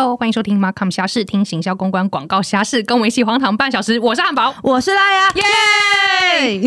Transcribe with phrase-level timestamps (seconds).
[0.00, 4.00] Hello，欢迎收听 Markham 虾事，听行销公关广告侠士，跟我一起荒唐半小时。
[4.00, 6.58] 我是汉堡，我是拉呀，耶！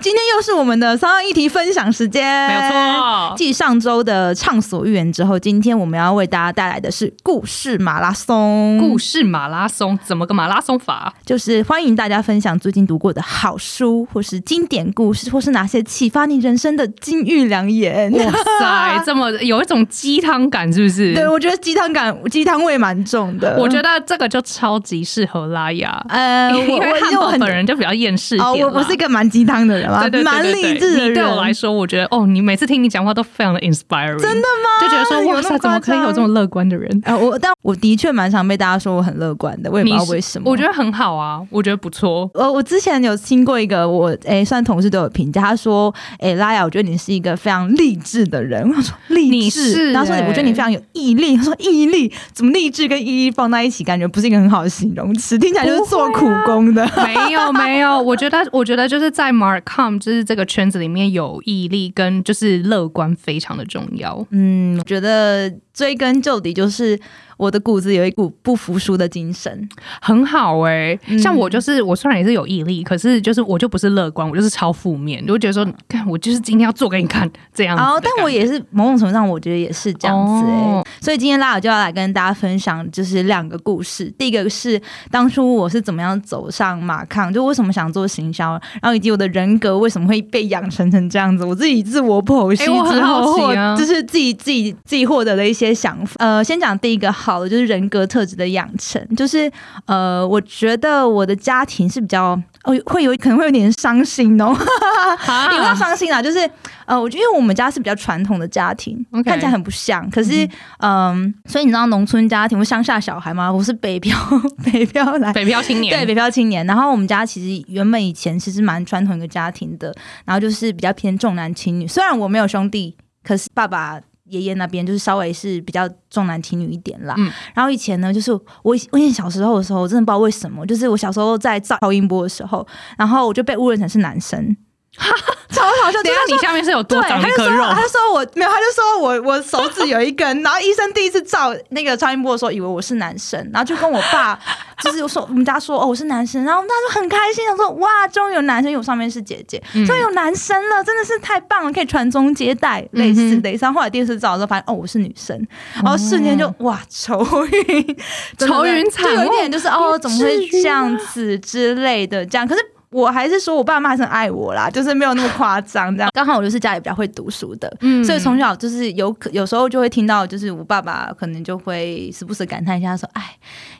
[0.00, 3.34] 今天又是我们的三二议题分享时间，没有错。
[3.36, 8.78] 继上周的畅所欲言之后，今天我们要为大家带来的是故事马拉松。
[8.78, 11.12] 故事马拉松怎么个马拉松法？
[11.26, 18.10] 就是欢迎大家分享最近读过的好书，或是经典故事，或是哪些启发你人生的金玉良言。
[18.12, 21.12] 哇塞，这么有一种鸡汤感，是不是？
[21.12, 23.56] 对，我觉得鸡汤感、鸡汤味蛮重的。
[23.58, 26.04] 我觉得这个就超级适合拉雅。
[26.08, 31.14] 呃，我 因为汉堡我本人就比较厌世哦，点我我是一个蛮鸡汤的人嘛，蛮励志的人。
[31.14, 34.80] 对我来说，我觉得哦，你每次听你讲话都非常的 inspiring，真的吗？
[34.80, 37.00] 就觉得说哇塞，怎么可以有这么乐观的人？
[37.04, 40.50] 啊，我但我的确蛮常被大家说我很乐观的，我也不知道为什么。
[40.50, 42.30] 我觉得很好啊，我觉得不错。
[42.34, 48.66] 呃我之前有听过一个我诶，算同事都有评价，他说诶，拉雅，我觉得你是一个非常励志的人。
[48.68, 51.36] 我说励志，是然后说你我觉得你非常有毅力。
[51.36, 56.86] 他说毅力怎么励志跟毅力放在一起，感觉不是一个很好的形容词，听起来就是做苦工的。
[57.04, 64.24] 没有没有，我觉得我觉得就是在 Markham 就是这个圈子里面有毅力跟就是乐观非常的重要。
[64.30, 66.98] 嗯，我觉得追根究底就是
[67.36, 69.68] 我的骨子有一股不服输的精神。
[70.00, 84.12] 很好哎、嗯像我就是我虽然也是有毅力，可是就是我就不是乐观，我就是超负面，我就觉得说，看我就是今天要做给你看这样子哦，但我也是某种程度上，我觉得也是这样子哎、哦所以今天拉尔就要来跟大家分享，就是两个故事。
[84.18, 91.44] 第一个是当初我是怎么样走上马抗，就为什么想做行销，然后以及我的人格为什么会被养成成这样子。
[91.44, 96.16] 我自己自我剖析之后，啊就是自己自己自己获得的一些想法。
[96.18, 99.48] 呃，先讲第一个好的，就是人格特质的养成，就是
[99.84, 102.36] 呃，我觉得我的家庭是比较。
[102.64, 104.46] 哦，会有可能会有点伤心哦，
[105.24, 106.38] 啊也不要伤心啦，就是
[106.86, 110.48] 呃，我觉得因为我们家是比较传统的家庭看起来很不像，可是
[110.78, 113.52] 嗯、所以你知道农村家庭，我乡下小孩吗？
[113.52, 114.16] 我是北漂，
[114.64, 115.32] 北漂来。
[115.32, 119.94] 北漂青年，对北漂青年，然后我们家其实原本以前其实蛮传统一个家庭的，
[120.24, 121.86] 然后就是比较偏重男轻女。
[121.86, 127.14] 虽然我没有兄弟，可是爸爸爷爷那边就是稍微是比较重男轻女一点啦。
[127.18, 128.32] 嗯然后以前呢，就是
[128.62, 132.66] 我以我以前小时候的时候，我真的不知道为什么，就是我小时候在照超音波的时候，
[132.96, 134.56] 然后我就被误认成是男生，
[135.50, 136.02] 超好笑。
[136.02, 137.64] 等一下你下面是有多对，长他就说，一颗肉？
[137.72, 144.38] 他就说我没有，他就说我我手指有一根，然后医生第一次照那个超音波的时候，以为我是男生，然后就跟我爸
[144.82, 153.50] 就是说我们家说哦我是男生，然后我们家就很开心，想说哇终于有男生，因为我上面是姐姐，嗯终于有男生了，真的是太棒了，可以传宗接代类似的。
[153.52, 157.96] 然后后来第二次照的时候发现哦我是女生，然后瞬间就哇愁云
[158.38, 162.60] 愁云惨雾就有一点就是哦怎么会这样子之类的这样，可是。
[162.90, 166.10] 我还是说我爸妈还是很爱我啦，就是没有那么夸张这样。
[166.14, 173.36] 刚好我就是家里比较会读书的，嗯所以从小就是有可有时候就会听到，就是我爸爸可能就会时不时感叹一下说：“哎，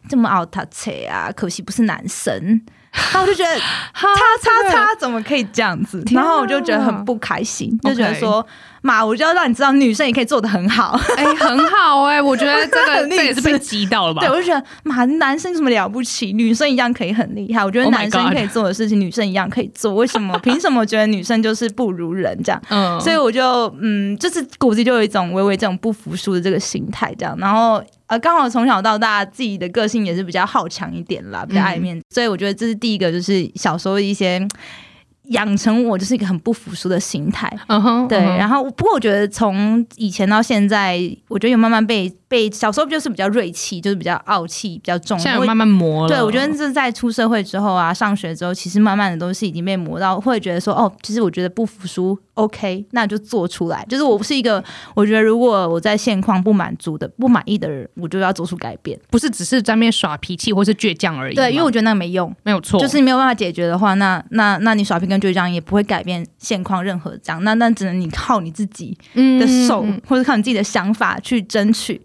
[0.08, 2.34] 这么熬他车啊，可惜不是男生。
[3.12, 3.50] ”然后我就觉得
[3.92, 4.08] 哈
[4.42, 6.02] 叉叉叉怎么可以这样子？
[6.12, 8.44] 然后我就觉得很不开心，就觉得说
[8.86, 10.98] 妈，我就要让你知道女生也可以做的很好。
[11.16, 14.20] 哎、很好哎、我觉得这个 这也是被激到了吧？
[14.20, 16.32] 对，我就觉得妈，男生有什么了不起？
[16.32, 17.64] 女生一样可以很厉害。
[17.64, 19.92] 我觉得 Oh 男生可以做的事情，女生一样可以做。
[19.94, 20.38] 为什么？
[20.38, 22.62] 凭什么觉得女生就是不如人这样？
[22.70, 27.36] 嗯，所以我就嗯，就是骨子就有一种微微这种不服输的这个心态，这样。
[27.38, 34.50] 然后呃，刚好从小到大自己的个性也是比较好强一点啦，比较爱面子，所以我觉得这是第一个，就是小时候的一些嗯
[35.28, 37.50] 养成我就是一个很不服输的心态。
[38.08, 40.98] 对，然后不过我觉得从以前到现在，
[41.28, 45.16] 我觉得有慢慢被被小时候就是比较锐气，就是比较傲气比较重。
[45.16, 46.08] 我现在慢慢磨了。
[46.08, 53.84] 对，我觉得这是在出社会之后啊，上学之后，其实慢慢的都是已经被磨到，会觉得说，哦，其实我觉得不服输，OK，那就做出来。
[53.88, 54.62] 就是我不是一个，
[54.94, 58.98] 我觉得如果我在现况不满足的、不满意的人，我就要做出改变。
[59.10, 61.34] 不是只是在那边耍脾气或是倔强而已。
[61.34, 72.00] 对，因为我觉得那个没用，没有错，就是没有办法解决的话，那那那你耍皮跟倔强也不会改变现况任何这样，那那只能你靠你自己嗯的手，嗯或者靠你自己的想法去争取。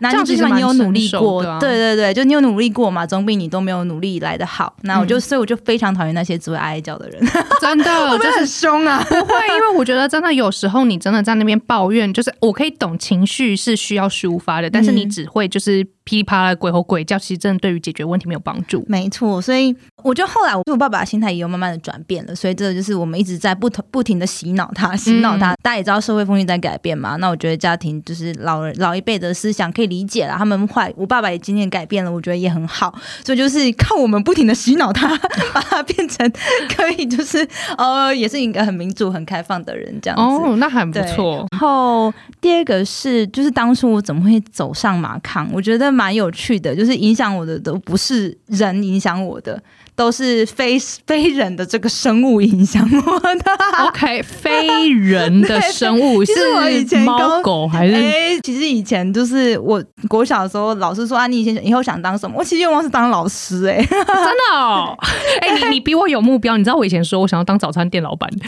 [0.00, 4.74] 那你最起码你有努力过，对对对，就你有努力过嘛，总比你都没有努力来的好。
[4.82, 7.24] 那我就、嗯所以我就非常讨厌那些只会哀哀叫的人，
[7.60, 9.02] 真的就是很凶啊。
[9.08, 18.84] 不会，因为我觉得真的有时候你真的在那边抱怨，就是我可以懂情绪是需要抒发的，但是你嗯只会就是噼里啪啦鬼吼鬼叫，其实真的对于解决问题没有帮助。
[18.88, 25.54] 没错，所以我觉得后来我对我爸爸的心态也有慢慢的转变了，所以这个就是我们一直在不同不停的洗脑他，洗脑他。
[25.62, 32.94] 大家也知道社会风气在改变嘛，那我觉得家庭就是老人老一辈的思想可以理解了，他们坏，我爸爸也渐渐改变了，我觉得也很好。
[33.24, 35.08] 所以就是靠我们不停的洗脑他，
[35.54, 36.30] 把他变成
[36.76, 37.46] 可以就是
[37.78, 40.22] 呃，也是一个很民主、很开放的人这样子。
[40.22, 41.46] 哦， 那还不错。
[41.52, 45.48] 然后第二个是，就是当初我怎么会走上马抗？
[45.52, 49.62] 我觉得蛮有趣的，就是影响我的都不是人影响我的，
[49.94, 53.52] 都是非非人的这个生物影响我的。
[53.86, 57.94] OK，非人的生物 是我以前猫狗还是？
[57.94, 62.36] 哎、其实以前就是我国小的时候，老师说啊，你以前以后想当什么？
[62.38, 64.96] 我其实愿望是当老师、哎，真的哦，
[65.40, 66.56] 哎、你你比我有目标。
[66.56, 68.28] 你知道我以前说我想要当早餐店老板，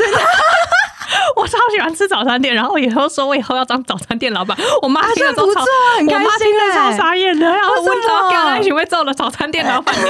[1.36, 4.56] 我超喜欢吃早餐店，然后我以后说我以后要当早餐店老板。
[4.82, 10.08] 我妈听了都超我妈开心听了超哎、傻眼的，然后我知道跟他一起会做了早餐店老板娘，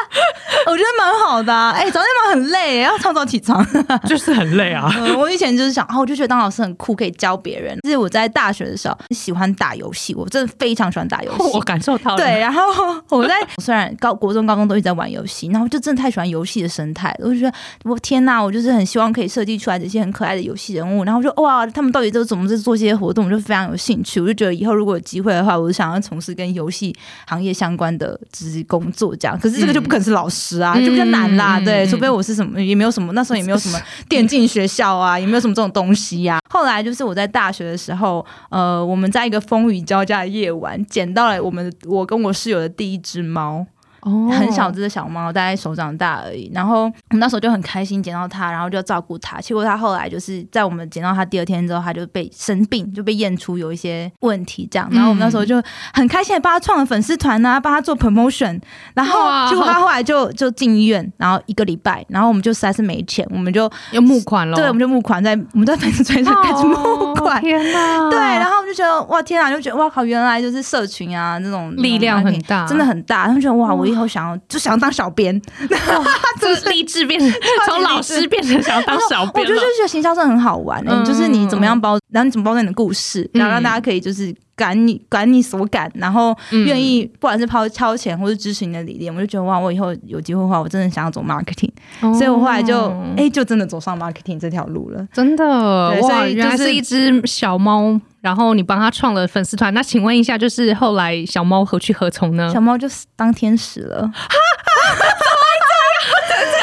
[0.66, 1.70] 我觉得蛮好的、啊。
[1.70, 3.64] 哎、早餐店很累、要超早起床。
[4.06, 4.90] 就是很累啊。
[4.96, 7.78] 嗯，我以前就是想，啊，我就觉得当老师很酷，可以教别人。
[7.82, 11.50] 就是我在大学的时候喜欢打游戏，我真的非常喜欢打游戏。
[11.54, 12.62] 我感受到了，对，然后
[13.10, 17.26] 我在虽然高国中、高中都一直在玩游戏，然后就真的太喜欢游戏的生态了。
[17.28, 17.54] 我就觉得，
[17.84, 21.04] 我天呐，我就是很希望可以设计出来这些很可爱的游戏人物。
[21.04, 24.20] 然后我就哇，他们到底都怎么在做这些活动，我就非常有兴趣。
[24.20, 26.94] 我就觉得以后如果有机会的话，我就想要从事跟游戏
[27.26, 29.38] 行业相关的就是工作这样。
[29.38, 31.58] 可是这个就不可能是老师啊，嗯就比较难啦。
[31.58, 43.66] 嗯对，嗯除非我是什么，也没有什么，那时候也没有什么电竞学校啊，也没有什么这种东西呀、 后来就是我在大学的时候，呃，我们在一个风雨交加的夜晚，捡到了我们我跟我室友的第一只猫。
[44.02, 46.50] 哦很小只的小猫，大概手掌大而已。
[46.54, 49.40] 然后我们那时候就很开心捡到它，然后就照顾它。
[49.40, 54.88] 结果它后来就是在我们捡到它第二天之后，它就被生病，就被验出有一些问题这样。
[54.92, 55.62] 然后我们那时候就
[55.92, 58.60] 很开心的帮它创了粉丝团啊，帮它做 promotion。
[58.94, 67.40] 然后哇结果它后来就就进医院，然后一个礼拜，然后我们就实在是没钱，我们就要募款了，对，我们就募款在我们在粉丝团上开始募哦款。
[67.40, 68.10] 天哪！
[68.10, 73.26] 对，然后我们就觉得哇天啊，就觉得哇靠，原来就是社群啊这种力量很大真的很大。
[73.26, 75.40] 他们觉得哇，我以后想要就想要当小编，
[76.40, 77.32] 就是励志变成
[77.66, 79.76] 从老师变成想要当小编我觉得就编了。
[79.76, 86.68] 觉得行销真的很好玩、欸，嗯就是你怎么样包，然后你怎么包装你的故事，然后让大家可以就是感你感你所感，然后嗯。
[86.68, 91.70] 愿意不管是抛超钱或是支持你的理念，我就觉得哇，我以后有机会的话，我真的想要走 marketing，、
[92.00, 93.14] 所以我后来就哦。
[93.16, 95.06] 哎、就真的走上 marketing 这条路了。
[95.12, 99.72] 真的哇，对所以原来就是是一只小猫，然后你帮他创了粉丝团。
[99.72, 102.60] 那请问一下，就是后来小猫何去何从呢小？
[102.60, 104.00] 猫就是当天使了，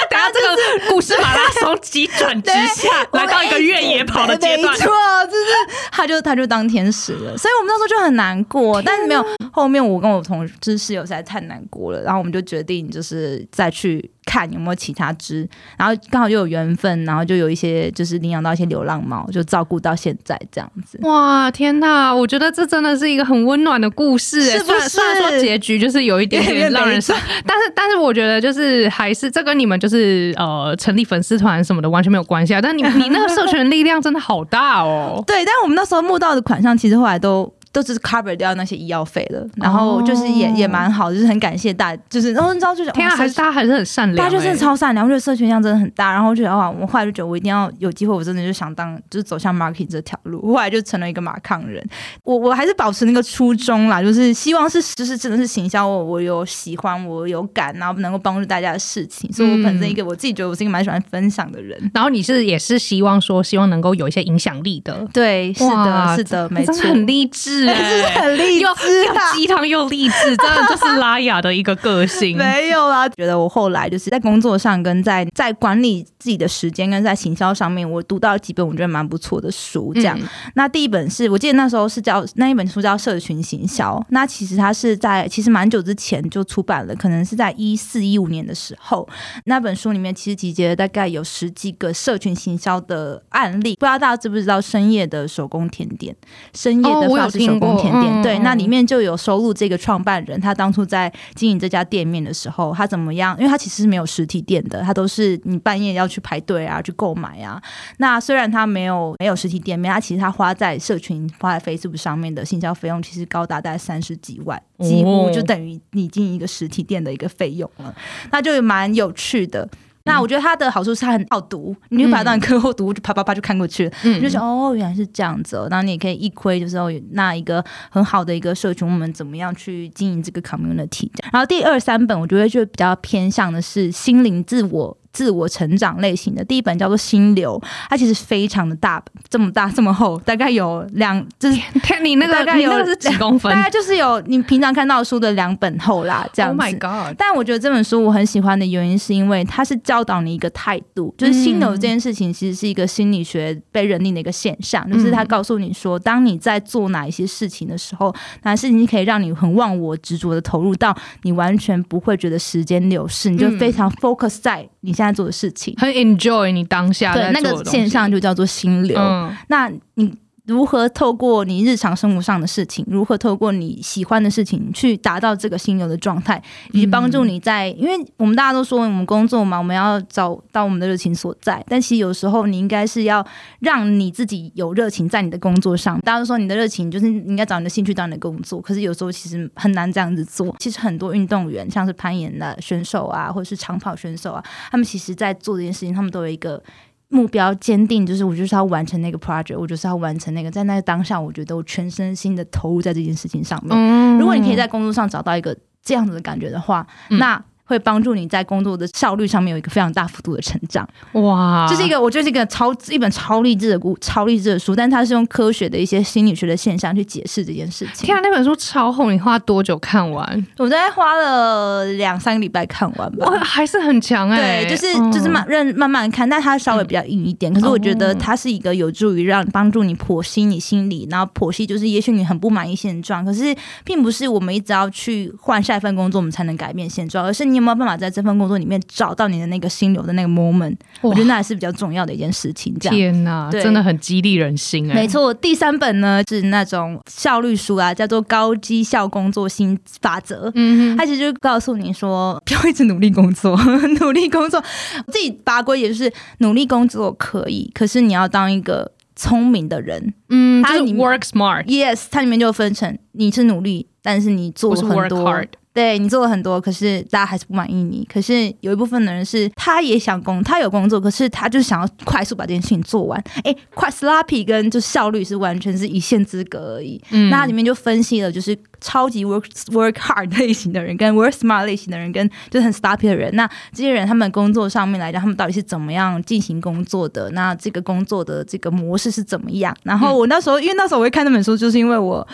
[0.10, 4.80] 等下这个故事马拉松急转直下，来到一个越野跑的阶段没。
[4.80, 4.92] 错，
[5.25, 5.46] 就是
[5.92, 21.00] 他就他就当天使了，所以我们那时候就很难过，但是没有后面我跟我同就是室友实在太难过了，然后我们就决定就是再去看有没有其他只，然后刚好就有缘分，然后就有一些就是领养到一些流浪猫，就照顾到现在这样子。
[21.04, 22.13] 哇，天哪！
[22.13, 32.62] 我觉得这真的是一个很温暖的故事，哎是不虽然虽然说是结局就是有一点点点让人悲伤，但是但是我觉得就是还是这跟你们就是呃成立粉丝团什么的完全没有关系啊。
[32.62, 35.24] 但你你那个社群力量真的好大哦。
[35.28, 37.55] 对，但我们那时候募到的款项，其实后来都。
[37.75, 40.51] 都只是 cover 掉那些医药费了，然后就是也、哦。
[40.56, 51.86] 也蛮好，就是很感谢大，就是然后你知道就是天啊，还是大家还是很善良、大家就是哎超善良，我觉得社群量真的很大，然后我觉得哇，我后来就觉得我一定要有机会，我真的就想当就是走向 marketing 这条路，后来就成了一个马抗人。
[52.24, 61.78] 我我还是保持那个初衷啦，就是希望是就是真的是行销我我有喜欢我有感，然后能够帮助大家的事情，所以我本身一个、我自己觉得我是一个蛮喜欢分享的人。
[61.94, 65.06] 然后你是也是希望说，希望能够有一些影响力的。
[65.12, 66.74] 对，是的，是的，没错。
[66.75, 68.85] 很励志哎、 是很励又志。
[69.33, 72.37] 鸡汤又励志，真的就是拉雅的一个个性。
[72.37, 80.18] 没有啦，觉得我后来就是在工作上跟在在管理自己的时间跟在行销上面，我读到几本我觉得蛮不错的书，这样。
[80.19, 89.07] 嗯那第一本是我记得那时候是叫那一本书叫《社群行销》，那其实它是在其实蛮久之前就出版了，可能是在一四一五年的时候，
[89.45, 96.16] 那本书里面其实集结了大概有十几个社群行销的案例，不知道大家知不知道深夜的手工甜点，
[96.54, 103.35] 深夜哦我有的法式手工甜点，对，那里面就有收录这个创办人他当初在经营这家店面的时候，他怎么样？
[103.38, 107.62] 因为他其实是没有实体店的，他都是你半夜要去排队啊，去购买啊。
[107.97, 117.94] 那虽然他没有没有实体店面，他其实他花在社群、花在 Facebook 上面的行销费用，其实高达大概三十几万，几乎哦就等于你经营一个实体店的一个费用了。
[118.31, 119.68] 那就蛮有趣的。
[120.06, 125.68] 那我觉得它的好处是它很好读，你就把它当课后读，就啪啪啪就看过去了，嗯你就想哦，原来是这样子哦。
[125.69, 131.09] 然后你也可以一窥，就是哦，那一个很好的一个社群，我们怎么样去经营这个 community。
[131.31, 134.97] 然后第二三本，我觉得就比较偏向的是心灵自我。
[135.16, 137.57] 自我成长类型的第一本叫做《心流》，
[137.90, 146.66] 它其实非常的大，这么大这么厚，大概有两，就是 看你那个大概有几公分大概就是有你平常看到的书的两本厚啦，这样？Oh 子。
[146.66, 147.16] my god！
[147.18, 165.73] 但我觉得这本书我很喜欢的原因，是因为它是教导你一个态度，就是心流这件事情其实是一个心理学被认定的一个现象，就是它告诉你说，当你在做哪一些事情的时候，哪些事情可以让你很忘我、执着的投入到你完全不会觉得时间流逝，你就非常 focus 在你现在做的事情。
[165.77, 168.97] 很 enjoy 你当下的东西个现象就叫做心流。
[168.99, 170.13] 嗯那你
[170.45, 183.25] 如何透过你日常生活上的事情，如何透过你喜欢的事情去达到这个心流的状态，以及帮助你在，因为我们大家都说我们工作嘛，我们要找到我们的热情所在，但其实有时候你应该是要
[183.59, 185.99] 让你自己有热情在你的工作上。
[186.02, 190.56] 大家都说你的热情就是应该找你的兴趣当你的工作，可是有时候其实很难这样子做。
[190.59, 196.61] 其实很多运动员，像是攀岩的选手啊，或者是长跑选手啊，他们其实在做这件事情，他们都有一个。
[197.09, 203.71] 目标坚定，就是我就是要完成那个 project，我就是要完成那个，在那个当下，我觉得我全身心的投入在这件事情上面。
[203.74, 210.88] 嗯如果你可以在工作上找到一个这样子的感觉的话，嗯那会帮助你在工作的效率上面有一个非常大幅度的成长。
[211.14, 218.16] 哇，这是一个我觉得是一个超一本超励志的故超励志的书，但它是用科学的一些心理学的现象去解释这件事情天。
[218.16, 220.48] 啊，那本书超厚，你花多久看完？
[220.57, 223.26] 我大概花了两三个礼拜看完吧。
[223.28, 227.54] 哇，还是很强哎、对，就是嗯就是慢认慢慢看，但它稍微比较硬一点。
[227.54, 240.76] 可是我觉得它是一个有助于让帮助你剖析你心理，然后剖析就是也许你很不满意现状，可是并不是我们一直要去换下一份工作我们才能改变现状，而是你有没有办法在这份工作里面找到你的那个心流的那个 moment？
[241.02, 242.76] 我觉得那还是比较重要的一件事情。
[242.80, 242.95] 这样。
[242.95, 250.47] 天哪，真的很激励人心哎、没错，第三本呢是那种效率书啊，叫做《高绩效工作新法则》。
[250.56, 253.57] 嗯哼，他其实就告诉你说，不要一直努力工作，
[254.00, 254.64] 努力工作。
[255.06, 260.14] 我自己拔规也就是努力工作可以，可是你要当一个聪明的人。
[260.30, 265.47] 嗯，就是 work smart，Yes，它里面就分成你是努力，但是你做很 work 多 hard。
[265.75, 268.07] 对你做了很多，可是大家还是不满意你。
[268.11, 273.21] 可是有一部分的人是，他也想工，他有工作，可是他就想要快速把这件事情做完。
[273.44, 276.99] 哎，快 sloppy 跟就效率是完全是一线之隔而已。
[277.11, 283.29] 嗯那里面就分析了，就是超级 work work hard 类型的人，跟 work smart 类型的人，跟就是很 sloppy 的人。
[283.35, 287.29] 那这些人他们工作上面来讲，他们到底是怎么样进行工作的？
[287.31, 289.75] 那这个工作的这个模式是怎么样？
[289.83, 292.25] 然后我那时候，因为那时候我会看那本书，就是因为我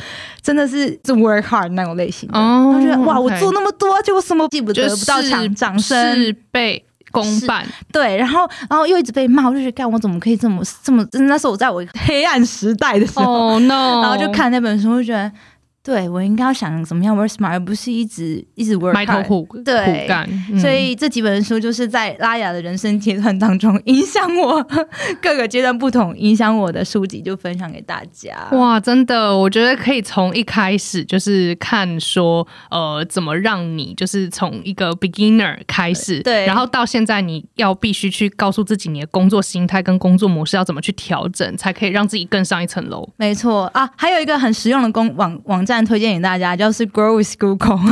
[0.44, 2.38] 真的是是 work hard 那种类型的。
[2.38, 11.06] 哦我觉得哇，我做那么多，结果什么记不就得不到掌掌声，事倍功半，对，然后然后又一直被骂，我就觉得，干我怎么可以这么这么？
[11.12, 15.32] 那时候我在我黑暗时代的时候，哦 no，然后就看那本书，就觉得，
[15.84, 19.28] 对我应该要想怎么样 work smart，而不是一直一直 work 埋头 hard。
[19.28, 24.64] 苦对苦干，嗯所以这几本书就是在拉雅的人生阶段当中影响我
[25.22, 28.48] 各个阶段不同，影响我的书籍就分享给大家。
[28.52, 43.08] 哇，真的，我觉得可以从一开始就是看说，呃，怎么让你就是从一个 beginner 开始，对然后到现在你要必须去告诉自己你的工作心态跟工作模式要怎么去调整，才可以让自己更上一层楼。
[43.18, 47.78] 没错啊，还有一个很实用的工网网站推荐给大家，就是 Grow with Google。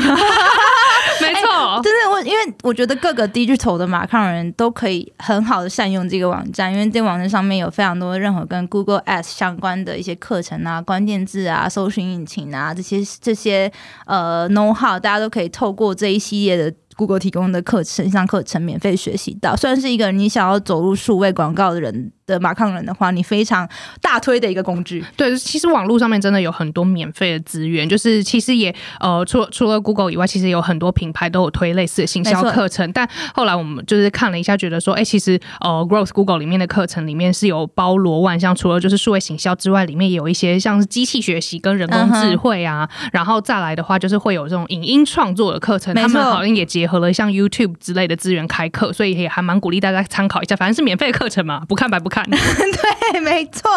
[1.22, 13.72] 没错，真的，我因为我觉得各个 digital 的马抗人都可以很好的善用这个网站，因为这个网站上面有非常多任何跟 Google Ads 相关的一些课程啊、关键字啊、搜寻引擎啊这些这些
[14.06, 16.74] 呃 know how，大家都可以透过这一系列的。
[17.00, 23.68] Google 提供的课程上课程免费学习到，算是一个你想要走入数位广告的人的马抗人的话，你非常
[24.02, 25.04] 大推的一个工具。
[25.18, 32.90] 对，其实网络上面真的有很多免费的资源，就是其实也呃，除了除了 Google 以外，其实有很多品牌都有推类似的行销课程。
[32.94, 52.19] 但后来我们就是看了一下，觉得说，哎，其实呃，Growth Google 里面的课程里面是有包罗万象，除了就是数位行销之外，里面也有一些像是机器学习跟人工智慧啊，然后再来的话就是会有这种影音创作的课程，他们好像也结合了像 YouTube 之类的资源开课，所以也还蛮鼓励大家参考一下，反正是免费的课程嘛，不看白不看。
[53.12, 53.70] 对，没错，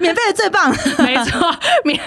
[0.00, 0.70] 免费的最棒。
[1.04, 1.54] 没错，
[1.84, 1.98] 免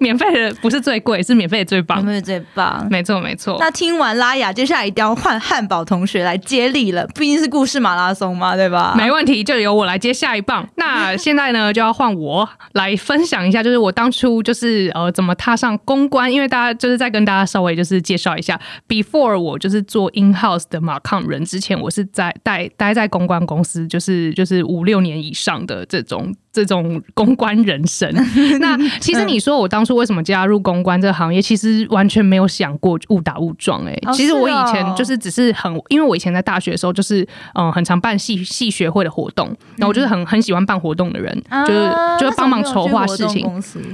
[0.00, 2.86] 免费的不是最贵，是免费的最棒，免费最棒。
[2.90, 3.56] 没错，没错。
[3.58, 8.94] 那听完拉雅，接下来一定要换汉堡同学来接力了，毕竟是故事马拉松嘛，对吧？
[8.96, 10.68] 没问题，就由我来接下一棒。
[10.76, 26.34] 那现在呢，就要换我来分享一下，就是我当初就是呃怎么踏上公关，因为大家就是在跟大家稍微就是介绍一下，before 我就是做 in house 的马抗人之前，我是在待待在公关公司，就是就是五六年以上的这种。
[26.64, 28.10] 这种公关人生，
[28.60, 33.84] 那其实你说我当初为什么加入公关这个行业，其实完全没有想过误打误撞。
[33.84, 41.30] 哎，其实我以前就是只是很，因为我以前在大学的时候就是嗯，很常办系系学会的活动，那我就是很很喜欢办活动的人，
[41.66, 43.46] 就是就是帮忙筹划事情。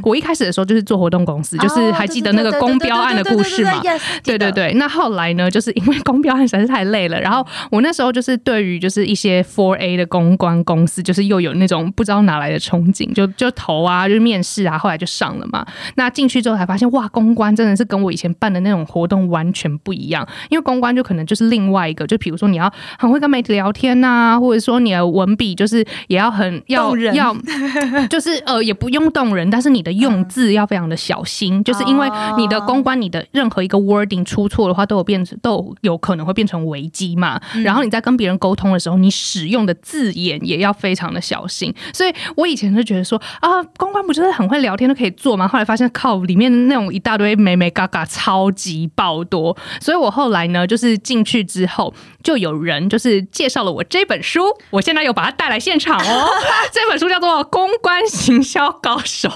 [0.04, 3.82] 我一开始的时候就是做活动公司，就是还记得那个公标案的故事嘛？
[4.22, 4.72] 对对对。
[4.74, 12.51] 那后来呢，就是因为公标案实在是太累了，然后我那时候就是对于就是一些 Four A 的公关公司，就是又有那种不知道哪来。
[12.52, 15.66] 的憧憬就就投啊，就是面试啊，后来就上了嘛。
[15.96, 20.26] 那进去之后才发现，哇，公关真的是跟我以前办的那种活动完全不一样。
[20.48, 27.34] 因为公关就可能就是另外一个，就比如说你要很会跟媒体聊天呐，或者说你的文笔就是也要很要要，
[28.08, 37.40] 就是呃也不用动人，但是你的用字要非常的小心，就是因为你的公关，你的任何一个 wording 出错的话，都有变成都有可能会变成危机嘛。
[37.64, 41.74] 然后你在跟别人沟通的时候，你使用的字眼也要非常的小心。
[41.92, 42.41] 所以我。
[42.46, 45.46] 以前是觉得说啊，公关不就是很会聊天都可以做吗？
[45.46, 56.28] 后来发现靠里面那种一大堆美美嘎嘎超级爆多，所以我后来呢，就是进去之后就有人就是介绍了我这本书，我现在又把它带来现场哦。
[56.72, 59.28] 这本书叫做《公关行销高手》。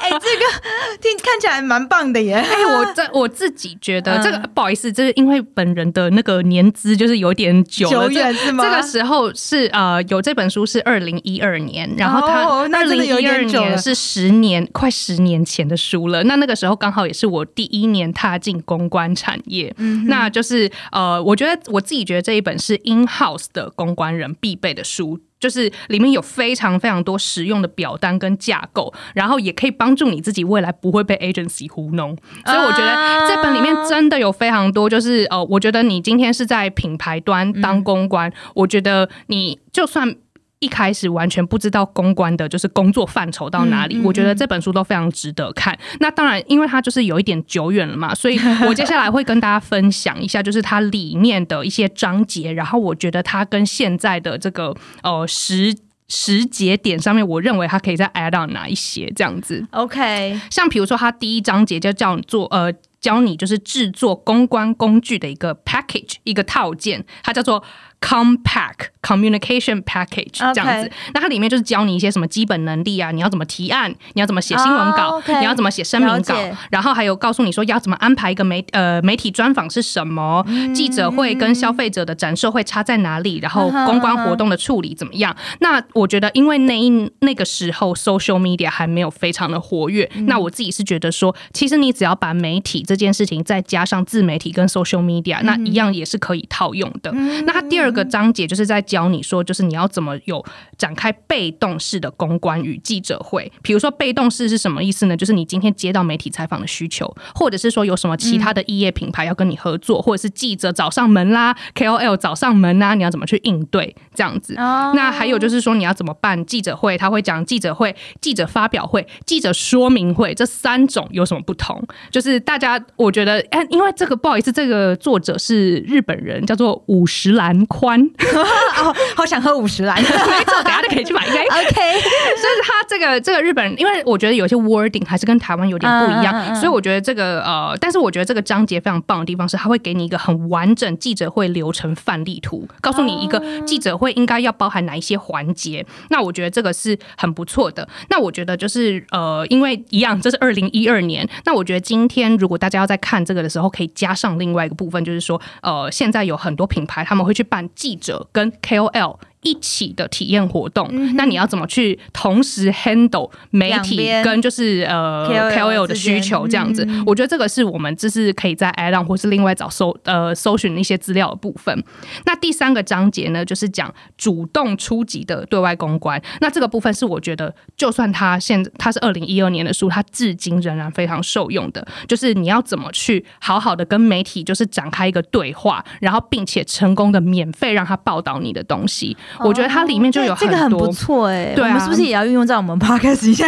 [0.00, 0.44] 哎，这个
[1.00, 2.34] 听看起来蛮棒的耶。
[2.34, 8.64] 哎，我这我自己觉得这个不好意思，这是因为本人的那个年资就是有点久了，是吗？
[8.64, 12.11] 这个时候是呃有这本书是二零一二年，然后。
[12.20, 16.22] 哦，二零一二年是十年，快十年前的书了。
[16.24, 32.16] 那那个时候刚好也是我第一年踏进公关产业，嗯那就是呃，我觉得我自己觉得这一本是 in house 的公关人必备的书，就是里面有非常非常多实用的表单跟架构，然后也可以帮助你自己未来不会被 agency 糊弄。
[32.46, 40.16] 所以我觉得这本里面真的有非常多，就是呃，我觉得你今天是在品牌端当公关，我觉得你就算。
[40.62, 45.76] 一开始完全不知道公关的就是工作范畴到哪里，我觉得这本书都非常值得看。
[45.98, 48.38] 那当然，因为它就是有一点久远了嘛， 所以
[48.68, 52.52] 我接下来会跟大家分享一下，就是它里面的一些章节。
[52.52, 55.76] 然后我觉得它跟现在的这个呃时
[56.06, 59.66] 时节点上面，我认为它可以再 add on 哪一些这样子。
[59.72, 67.64] OK，像比如说它第一章节就叫做呃教你就是制作公关工具的一个 package 一个套件，它叫做。
[68.02, 76.34] Compact communication package 这样子，那它里面就是教你一些什么基本能力啊，你要怎么提案，你要怎么写新闻稿，你要怎么写声明稿，
[76.70, 85.34] 然后还有告诉你说要怎么安排一个媒呃媒体专访是什么，记者会跟消费者的展示会差在哪里，然后公关活动的处理怎么样？
[85.60, 97.12] 那我觉得，因为那一那个时候 social media 还没有非常的活跃，那我自己是觉得说，其实你只要把媒体这件事情再加上自媒体跟 social media，那一样也是可以套用的。
[97.46, 97.91] 那它第二。
[97.92, 100.42] 这个章节就是在教你说，就是你要怎么有
[100.78, 103.52] 展开被动式的公关与记者会。
[103.60, 105.14] 比如说，被动式是什么意思呢？
[105.14, 114.54] 就是你今天接到媒体采访的需求，或者是说有什么其他的异业品牌要跟你合作，或者是记者找上门啦，KOL 找上门啦，你要怎么去应对这样子？
[114.54, 116.96] 那还有就是说，你要怎么办记者会？
[116.96, 121.78] 他会讲记者会、记者发表会、记者说明会这三种有什么不同？
[122.10, 127.66] 就是大家我觉得，哎，因为这个不好意思，这个作者是日本人，叫做五十岚。
[127.82, 128.00] 欢，
[128.78, 131.42] 哦，好想喝五十来， 没错，等下就可以去买一杯。
[131.50, 145.84] OK，所以他这个这个日本人，因为我觉得有些 wording 还是跟台湾有点不一样，所以我觉得这个呃，但是我觉得这个章节非常棒的地方是，他会给你一个很完整记者会流程范例图，告诉你一个记者会应该要包含哪一些环节。
[146.10, 147.88] 那我觉得这个是很不错的。
[148.08, 151.28] 那我觉得就是呃，因为一样，这是二零一二年。
[151.44, 157.68] 那我觉得今天如果大家要在看这个的时候，可以加上另外一个部分，就是说呃，现在有很多品牌他们会去办。
[157.74, 159.18] 记者跟 KOL。
[159.42, 166.86] 一起的体验活动，那你要怎么去同时 handle 媒体跟就是呃 KOL 的需求这样子？
[167.04, 171.84] 我觉得这个是我们这是可以在 add on 或是另外找搜呃搜寻一些资料的部分。
[172.24, 176.22] 那第三个章节呢，就是讲主动出击的对外公关。
[176.40, 181.84] 那这个部分是我觉得，就算他现他是二零一二年的书，他至今仍然非常受用的。
[182.06, 189.16] 就是你要怎么去好好的跟媒体就是展开一个对话，然后并且成功的免费让他报道你的东西。
[189.40, 193.46] 我觉得它里面就有这个很不错哎，对啊，我们是不是也要运用在我们 podcast 一下？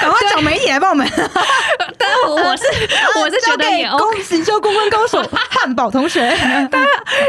[0.00, 1.06] 赶快找媒体来帮我们。
[1.98, 2.64] 但是我是
[3.20, 6.20] 我是觉得也 OK，公行销公关高手 汉堡同学，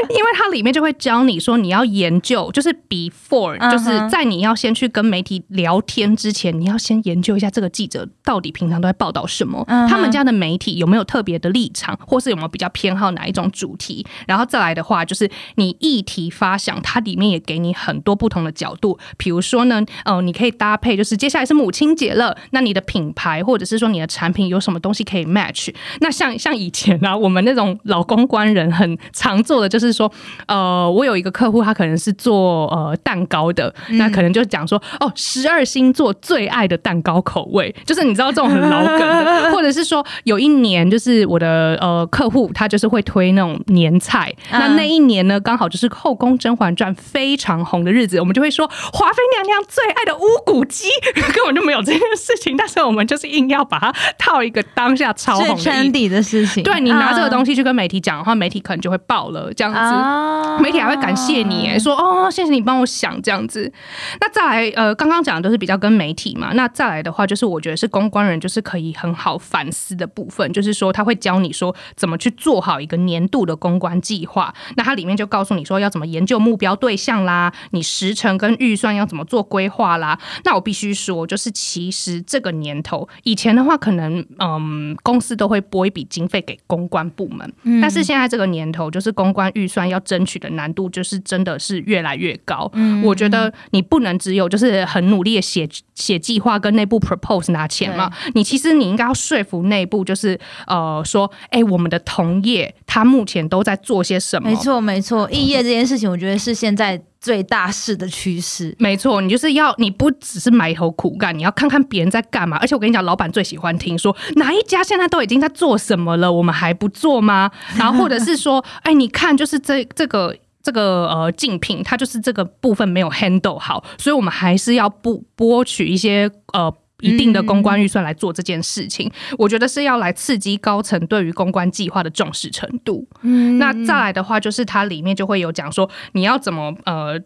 [0.10, 25.74] 因为它里面就会教你说你要研究，就是 before，、嗯就是在你要先去跟媒体聊天之前，你要先研究一下这个记者到底平常都在报道什么，嗯他们家的媒体有没有特别的立场，或是有没有比较偏好哪一种主题，然后再来的话，就是你议题发想，它里面也给你很多不同的角度，比如说呢，呃，你可以搭配，就是接下来是母亲节了，那你的品牌或者是说你的产品有什么东西可以 match？
[26.00, 30.12] 那像像以前啊，我们那种老公关人很常做的就是说，
[30.47, 44.82] 呃，我有一个客户，他可能是做呃蛋糕的，那可能就讲说，哦，十二星座最爱的蛋糕口味，就是你知道这种很老梗的， 或者是说有一年就是我的呃客户，他就是会推那种年菜，那嗯。
[44.82, 56.63] 那一年呢刚好就是《后宫甄嬛传》非常红的日子，我们就会说华妃娘娘最爱的乌骨鸡， 根本就没有这件事情，但是我们就是硬要把它套一个当下超红的意 trendy 的事情。
[56.63, 59.79] 对你拿这个东西西去跟媒体讲的话，媒体可能就会爆了这样子。
[59.79, 63.71] 啊媒体还会感谢你，哎，说哦，谢谢你帮我想这样子。
[64.19, 66.51] 那再来，呃，刚刚讲的都是比较跟媒体嘛。
[66.53, 74.53] 那再来的话，就是我觉得是公关人，就是可以很好反思的部分，就是说他会教你说怎么去做好一个年度的公关计划。
[74.75, 80.19] 那它里面就告诉你说要怎么研究目标对象啦，你时程跟预算要怎么做规划啦。
[80.43, 92.69] 那我必须说，就是其实这个年头，以前的话可能嗯公司都会拨一笔经费给公关部门，但是现在这个年头，就是公关预算要争取的难度，就是真的是越来越高。
[92.73, 93.01] 嗯。
[93.04, 104.49] 我觉得你不能只有就是很努力的写写计划跟内部 propose 拿钱嘛，你其实你应该要说服内部，就是呃说，哎、我们的同业他目前都在做些什么？
[104.49, 108.75] 没错没错，异业这件事情，我觉得是现在最大势的趋势。
[108.79, 112.57] 没错，你就是要你不只是埋头苦干，你要看看别人在干嘛。
[112.57, 117.51] 而且我跟你讲，老板最喜欢听说哪一家现在都已经在做什么了，我们还不做吗？
[117.77, 120.36] 然后或者是说，哎，你看，就是这这个。
[120.63, 129.11] 这个呃竞品，它就是这个部分没有 handle 好，所以我们还是要不剥取一些呃一定的公关预算来做这件事情。
[129.37, 133.07] 我觉得是要来刺激高层对于公关计划的重视程度。
[133.21, 137.19] 嗯那再来的话，就是它里面就会有讲说你要怎么呃。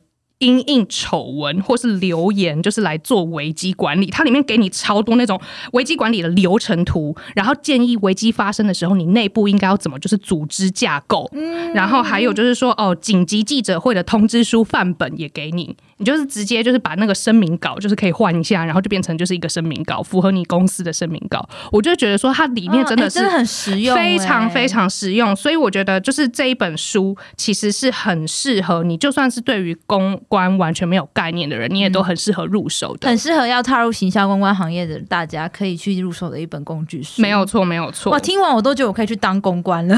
[0.45, 4.05] 因应丑闻或是留言，就是来做危机管理。
[4.05, 5.41] 它里面给你超多那种
[5.73, 11.29] 危机管理的流程图，然后建议危机发生的时候，你内部应该要怎么就是组织架构。
[11.73, 21.47] 然后还有就是说，哦，紧急记者会的通知书范本也给你，你就是直接就是把那个声明稿就是可以换一下，然后就变成就是一个声明稿，符合你公司的声明稿。
[21.71, 33.08] 我就觉得说，它里面真的是、很实用，非常哎非常实用，所以我觉得就是这一本书其实是很适合你，就算是对于公关完全没有概念的人，你也都很适合入手的。
[33.08, 37.21] 很适合要踏入行销公关行业的大家可以去入手的一本工具书。
[37.21, 39.98] 没有错，没有错我，，听完我都觉得我可以去当公关了，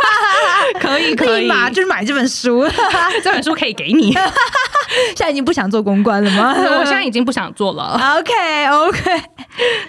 [0.80, 2.64] 可以可以，立马就是买这本书。
[3.22, 4.12] 这本书可以给你。
[5.14, 6.54] 现在已经不想做公关了吗？
[6.56, 8.00] 我现在已经不想做了。
[8.18, 9.10] OK OK，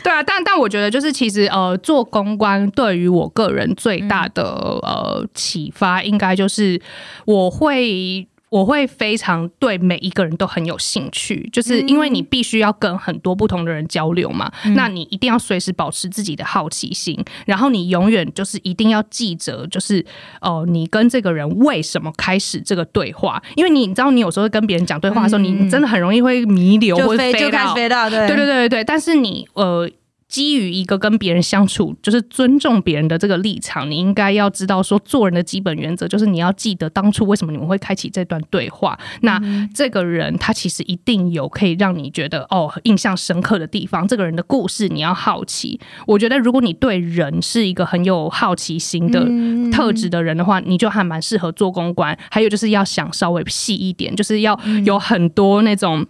[0.04, 6.82] 对啊，但但我觉得就是其实呃，做公关对于我个人最大的、呃启发，应该就是
[7.26, 8.28] 我会。
[8.50, 20.00] 我会非常对每一个人都很有兴趣，就是因为你必须要跟很多不同的人交流嘛，那你一定要随时保持自己的好奇心，然后你永远就是一定要记着，就是
[20.42, 28.28] 哦、呃你跟这个人为什么开始这个对话，因为你你知道，你有时候跟别人讲对话的时候，你你真的很容易会迷流就或者飞就开始到飞到，对对。
[28.28, 29.90] 对对对对，但是你呃。
[30.28, 38.98] 基于一个跟别人相处，就是尊重别人的这个立场，你应该要知道说，做人的基本原则就是你要记得当初为什么你们会开启这段对话。
[39.22, 39.42] 那
[39.74, 45.80] 这个人他其实一定有可以让你觉得哦印象深刻的地方，这个人的故事你要好奇。
[46.06, 49.26] 我觉得如果你对人是一个很有好奇心的
[49.72, 52.18] 特质的人的话，你就还蛮适合做公关。
[52.30, 56.06] 还有就是要想稍微细一点，就是要有很多那种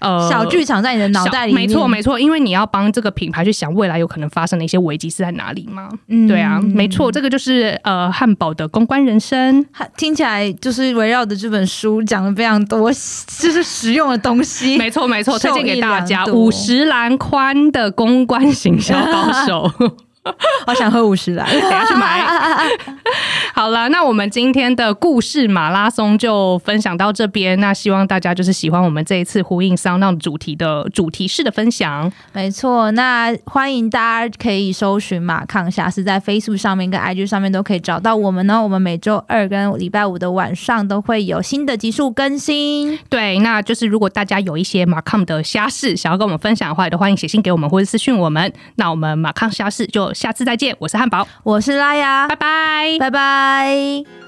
[0.00, 5.88] 呃小剧场在你的脑袋里面，没错没错，因为你要帮这个品牌去想未来有可能发生的一些危机是在哪里吗。
[6.08, 9.64] 嗯对啊，没错，这个就是呃汉堡的公关人生。
[9.96, 14.76] 听起来就是围绕着这本书讲了非常多，就是实用的东西。
[14.76, 19.70] 没 错没错，推荐给大家五十栏宽的公关形象高手。
[20.66, 22.22] 好想喝五十来， 等下去买。
[23.54, 27.58] 好了，那我们今天的故事马拉松就分享到这边。
[27.60, 32.10] 那希望大家就是喜欢我们这一次呼应桑浪主题的主题式的分享。
[32.32, 38.62] 没错，那欢迎大家可以搜寻马抗下是在 Facebook 上面跟 IG 上面都可以找到我们呢。
[38.62, 42.98] 我们每周二跟礼拜五的晚上都会有新的集数更新。
[43.08, 48.50] 对，那就是如果大家有一些马抗的虾事想要跟我们分享的话，都欢迎写信给我们或者私讯我们。
[48.76, 50.74] 那我们马抗虾事就下次再见。
[50.78, 54.21] 我是汉堡，我是拉雅，拜拜，拜拜。